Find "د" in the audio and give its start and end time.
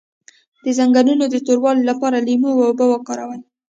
0.63-0.65, 1.29-1.35